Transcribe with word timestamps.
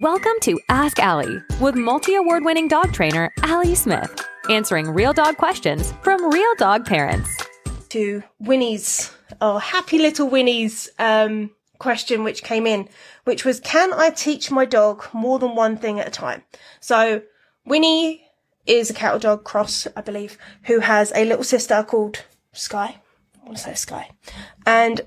Welcome 0.00 0.40
to 0.44 0.58
Ask 0.70 0.98
Ali 0.98 1.42
with 1.60 1.74
multi 1.74 2.14
award 2.14 2.42
winning 2.42 2.68
dog 2.68 2.90
trainer 2.90 3.30
Ali 3.42 3.74
Smith, 3.74 4.26
answering 4.48 4.88
real 4.88 5.12
dog 5.12 5.36
questions 5.36 5.92
from 6.00 6.30
real 6.30 6.54
dog 6.56 6.86
parents. 6.86 7.36
To 7.90 8.22
Winnie's, 8.38 9.12
oh, 9.42 9.58
happy 9.58 9.98
little 9.98 10.26
Winnie's 10.26 10.88
um, 10.98 11.50
question, 11.76 12.24
which 12.24 12.42
came 12.42 12.66
in, 12.66 12.88
which 13.24 13.44
was 13.44 13.60
Can 13.60 13.92
I 13.92 14.08
teach 14.08 14.50
my 14.50 14.64
dog 14.64 15.04
more 15.12 15.38
than 15.38 15.54
one 15.54 15.76
thing 15.76 16.00
at 16.00 16.08
a 16.08 16.10
time? 16.10 16.44
So, 16.80 17.20
Winnie 17.66 18.24
is 18.64 18.88
a 18.88 18.94
cattle 18.94 19.18
dog 19.18 19.44
cross, 19.44 19.86
I 19.94 20.00
believe, 20.00 20.38
who 20.62 20.80
has 20.80 21.12
a 21.14 21.26
little 21.26 21.44
sister 21.44 21.84
called 21.86 22.24
Sky. 22.54 23.02
I 23.38 23.44
want 23.44 23.58
to 23.58 23.64
say 23.64 23.74
Sky. 23.74 24.08
And 24.64 25.02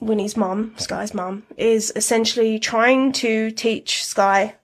Winnie's 0.00 0.36
mum, 0.36 0.74
Sky's 0.76 1.12
mum, 1.12 1.44
is 1.56 1.92
essentially 1.96 2.58
trying 2.58 3.12
to 3.12 3.50
teach 3.50 4.04
Sky 4.04 4.54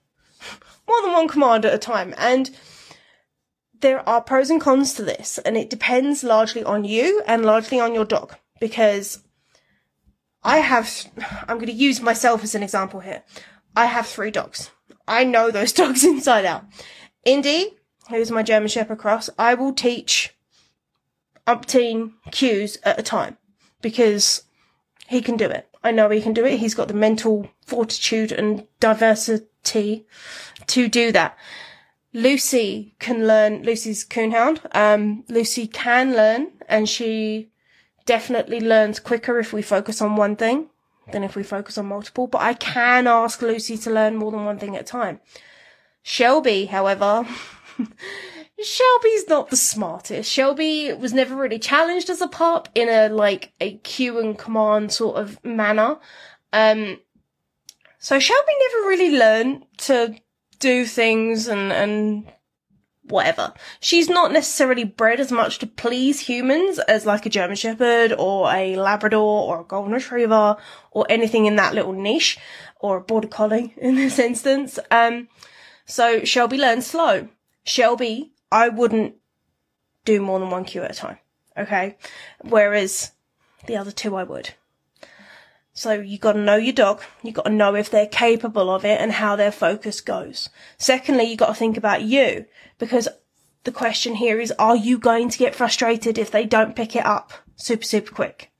more 0.87 1.01
than 1.01 1.13
one 1.13 1.27
command 1.27 1.65
at 1.65 1.73
a 1.73 1.77
time. 1.77 2.13
And 2.17 2.49
there 3.81 4.07
are 4.07 4.21
pros 4.21 4.49
and 4.49 4.61
cons 4.61 4.93
to 4.93 5.03
this, 5.03 5.37
and 5.39 5.57
it 5.57 5.69
depends 5.69 6.23
largely 6.23 6.63
on 6.63 6.85
you 6.85 7.21
and 7.27 7.45
largely 7.45 7.79
on 7.79 7.93
your 7.93 8.05
dog. 8.05 8.35
Because 8.59 9.19
I 10.43 10.57
have, 10.59 10.89
I'm 11.47 11.57
going 11.57 11.67
to 11.67 11.73
use 11.73 12.01
myself 12.01 12.43
as 12.43 12.55
an 12.55 12.63
example 12.63 13.01
here. 13.01 13.23
I 13.75 13.85
have 13.85 14.07
three 14.07 14.31
dogs. 14.31 14.71
I 15.07 15.23
know 15.23 15.51
those 15.51 15.73
dogs 15.81 16.03
inside 16.03 16.45
out. 16.45 16.63
Indy, 17.25 17.71
who's 18.09 18.31
my 18.31 18.43
German 18.43 18.69
Shepherd 18.69 18.99
cross, 18.99 19.29
I 19.37 19.55
will 19.55 19.73
teach 19.73 20.33
umpteen 21.47 22.13
cues 22.31 22.77
at 22.83 22.99
a 22.99 23.03
time 23.03 23.37
because 23.81 24.43
he 25.07 25.21
can 25.21 25.37
do 25.37 25.49
it. 25.49 25.67
I 25.83 25.91
know 25.91 26.09
he 26.09 26.21
can 26.21 26.33
do 26.33 26.45
it. 26.45 26.59
He's 26.59 26.75
got 26.75 26.87
the 26.87 26.93
mental 26.93 27.49
fortitude 27.65 28.31
and 28.31 28.65
diversity 28.79 30.05
to 30.67 30.87
do 30.87 31.11
that. 31.11 31.37
Lucy 32.13 32.95
can 32.99 33.27
learn, 33.27 33.63
Lucy's 33.63 34.05
coonhound. 34.05 34.61
Um, 34.73 35.25
Lucy 35.27 35.67
can 35.67 36.13
learn 36.13 36.51
and 36.67 36.87
she 36.87 37.49
definitely 38.05 38.59
learns 38.59 38.99
quicker 38.99 39.37
if 39.39 39.51
we 39.51 39.61
focus 39.61 40.01
on 40.01 40.15
one 40.15 40.35
thing 40.35 40.69
than 41.11 41.23
if 41.23 41.35
we 41.35 41.43
focus 41.43 41.77
on 41.77 41.87
multiple, 41.87 42.27
but 42.27 42.41
I 42.41 42.53
can 42.53 43.07
ask 43.07 43.41
Lucy 43.41 43.77
to 43.77 43.91
learn 43.91 44.15
more 44.15 44.31
than 44.31 44.45
one 44.45 44.57
thing 44.57 44.75
at 44.75 44.81
a 44.81 44.85
time. 44.85 45.19
Shelby, 46.01 46.65
however, 46.65 47.27
Shelby's 48.63 49.27
not 49.27 49.49
the 49.49 49.57
smartest. 49.57 50.31
Shelby 50.31 50.93
was 50.93 51.13
never 51.13 51.35
really 51.35 51.59
challenged 51.59 52.09
as 52.09 52.21
a 52.21 52.27
pup 52.27 52.69
in 52.73 52.87
a 52.87 53.09
like 53.09 53.53
a 53.59 53.77
cue 53.77 54.19
and 54.19 54.37
command 54.37 54.91
sort 54.91 55.17
of 55.17 55.43
manner. 55.43 55.97
Um, 56.53 56.99
so 57.99 58.17
Shelby 58.19 58.53
never 58.59 58.87
really 58.87 59.17
learned 59.17 59.65
to 59.79 60.15
do 60.59 60.85
things 60.85 61.47
and 61.47 61.73
and 61.73 62.31
whatever. 63.03 63.53
She's 63.81 64.09
not 64.09 64.31
necessarily 64.31 64.83
bred 64.83 65.19
as 65.19 65.31
much 65.31 65.59
to 65.59 65.67
please 65.67 66.21
humans 66.21 66.79
as 66.79 67.05
like 67.05 67.25
a 67.25 67.29
German 67.29 67.55
Shepherd 67.55 68.13
or 68.13 68.51
a 68.51 68.75
Labrador 68.77 69.43
or 69.47 69.61
a 69.61 69.63
Golden 69.65 69.93
Retriever 69.93 70.57
or 70.91 71.05
anything 71.09 71.45
in 71.45 71.55
that 71.57 71.75
little 71.75 71.93
niche 71.93 72.37
or 72.79 72.97
a 72.97 73.01
Border 73.01 73.27
Collie 73.27 73.73
in 73.77 73.95
this 73.95 74.17
instance. 74.17 74.79
Um, 74.89 75.27
so 75.85 76.23
Shelby 76.23 76.57
learns 76.57 76.87
slow. 76.87 77.27
Shelby 77.63 78.31
I 78.51 78.69
wouldn't 78.69 79.15
do 80.05 80.21
more 80.21 80.39
than 80.39 80.49
one 80.49 80.65
cue 80.65 80.83
at 80.83 80.91
a 80.91 80.95
time. 80.95 81.17
Okay. 81.57 81.97
Whereas 82.41 83.11
the 83.65 83.77
other 83.77 83.91
two 83.91 84.15
I 84.15 84.23
would. 84.23 84.51
So 85.73 85.93
you 85.93 86.17
gotta 86.17 86.39
know 86.39 86.55
your 86.55 86.73
dog. 86.73 87.01
You 87.21 87.31
gotta 87.31 87.49
know 87.49 87.75
if 87.75 87.89
they're 87.89 88.07
capable 88.07 88.69
of 88.69 88.85
it 88.85 89.01
and 89.01 89.11
how 89.11 89.35
their 89.35 89.51
focus 89.51 89.99
goes. 89.99 90.49
Secondly, 90.77 91.25
you 91.25 91.35
gotta 91.35 91.53
think 91.53 91.75
about 91.75 92.03
you 92.03 92.45
because 92.77 93.09
the 93.65 93.71
question 93.71 94.15
here 94.15 94.39
is, 94.39 94.53
are 94.57 94.75
you 94.75 94.97
going 94.97 95.27
to 95.29 95.37
get 95.37 95.55
frustrated 95.55 96.17
if 96.17 96.31
they 96.31 96.45
don't 96.45 96.75
pick 96.75 96.95
it 96.95 97.05
up 97.05 97.33
super, 97.55 97.83
super 97.83 98.13
quick? 98.13 98.51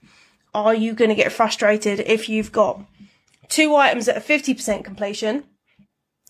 Are 0.53 0.73
you 0.73 0.93
going 0.93 1.09
to 1.09 1.15
get 1.15 1.31
frustrated 1.31 1.99
if 2.01 2.27
you've 2.27 2.51
got 2.51 2.81
two 3.47 3.75
items 3.75 4.07
at 4.07 4.17
a 4.17 4.19
50% 4.19 4.83
completion 4.83 5.43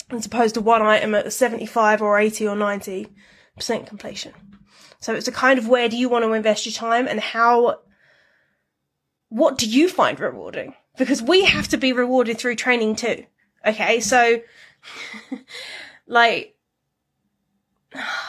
as 0.09 0.25
opposed 0.25 0.55
to 0.55 0.61
one 0.61 0.81
item 0.81 1.15
at 1.15 1.25
a 1.25 1.31
75 1.31 2.01
or 2.01 2.19
80 2.19 2.47
or 2.47 2.55
90 2.55 3.07
percent 3.55 3.87
completion. 3.87 4.33
So 4.99 5.13
it's 5.13 5.27
a 5.27 5.31
kind 5.31 5.59
of 5.59 5.67
where 5.67 5.89
do 5.89 5.97
you 5.97 6.09
want 6.09 6.25
to 6.25 6.33
invest 6.33 6.65
your 6.65 6.73
time 6.73 7.07
and 7.07 7.19
how, 7.19 7.79
what 9.29 9.57
do 9.57 9.67
you 9.67 9.87
find 9.89 10.19
rewarding? 10.19 10.73
Because 10.97 11.21
we 11.21 11.45
have 11.45 11.67
to 11.69 11.77
be 11.77 11.93
rewarded 11.93 12.37
through 12.37 12.55
training 12.55 12.95
too. 12.95 13.25
Okay. 13.65 13.99
So 13.99 14.41
like, 16.07 16.55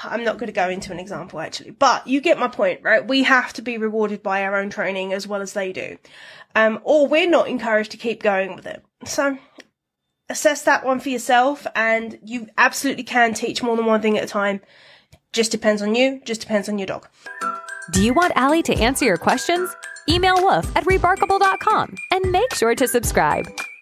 I'm 0.04 0.22
not 0.22 0.38
going 0.38 0.47
to 0.47 0.53
go 0.53 0.69
into 0.69 0.92
an 0.92 1.00
example 1.00 1.41
actually, 1.41 1.70
but 1.70 2.06
you 2.06 2.20
get 2.20 2.38
my 2.38 2.48
point, 2.48 2.81
right? 2.82 3.06
We 3.06 3.25
have 3.25 3.53
to 3.54 3.62
be 3.62 3.78
rewarded 3.78 4.22
by 4.22 4.44
our 4.44 4.56
own 4.56 4.70
training 4.70 5.12
as 5.12 5.26
well 5.26 5.42
as 5.42 5.54
they 5.54 5.72
do. 5.72 5.98
Um, 6.54 6.81
or 6.84 7.06
we're 7.06 7.28
not 7.28 7.48
encouraged 7.48 7.91
to 7.92 7.97
keep 7.97 8.22
going 8.22 8.54
with 8.54 8.66
it. 8.66 8.84
So 9.04 9.38
assess 10.28 10.62
that 10.62 10.84
one 10.84 11.00
for 11.00 11.09
yourself 11.09 11.66
and 11.75 12.19
you 12.22 12.48
absolutely 12.59 13.04
can 13.04 13.34
teach 13.34 13.62
more 13.62 13.76
than 13.76 13.86
one 13.86 14.03
thing 14.03 14.19
at 14.19 14.25
a 14.25 14.28
time 14.28 14.60
just 15.32 15.50
depends 15.50 15.82
on 15.82 15.94
you, 15.94 16.20
just 16.25 16.41
depends 16.41 16.69
on 16.69 16.78
your 16.78 16.87
dog. 16.87 17.09
Do 17.92 18.03
you 18.03 18.14
want 18.14 18.37
Ali 18.37 18.62
to 18.64 18.75
answer 18.75 19.04
your 19.04 19.16
questions? 19.16 19.70
Email 20.09 20.37
woof 20.42 20.75
at 20.76 20.84
rebarkable.com 20.84 21.97
and 22.10 22.32
make 22.32 22.54
sure 22.54 22.75
to 22.75 22.88
subscribe. 22.88 23.47